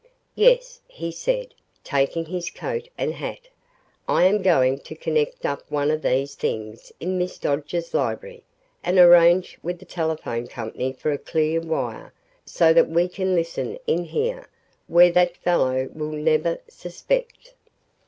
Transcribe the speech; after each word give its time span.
"Yes," 0.33 0.81
he 0.87 1.11
said, 1.11 1.53
taking 1.83 2.25
his 2.25 2.49
coat 2.49 2.89
and 2.97 3.13
hat. 3.13 3.49
"I 4.07 4.23
am 4.23 4.41
going 4.41 4.79
to 4.79 4.95
connect 4.95 5.45
up 5.45 5.61
one 5.69 5.91
of 5.91 6.01
these 6.01 6.33
things 6.33 6.91
in 6.99 7.19
Miss 7.19 7.37
Dodge's 7.37 7.93
library 7.93 8.41
and 8.83 8.97
arrange 8.97 9.59
with 9.61 9.77
the 9.77 9.85
telephone 9.85 10.47
company 10.47 10.91
for 10.91 11.11
a 11.11 11.19
clear 11.19 11.59
wire 11.61 12.15
so 12.45 12.73
that 12.73 12.89
we 12.89 13.07
can 13.07 13.35
listen 13.35 13.77
in 13.85 14.05
here, 14.05 14.49
where 14.87 15.11
that 15.11 15.37
fellow 15.37 15.87
will 15.93 16.11
never 16.13 16.57
suspect." 16.67 17.53